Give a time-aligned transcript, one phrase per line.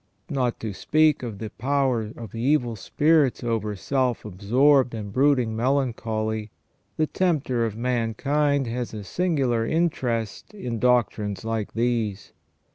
[0.31, 6.49] Not to speak of the power of evil spirits over self absorbed and brooding melancholy,
[6.97, 12.33] the tempter of mankind has a singular interest in doctrines like these.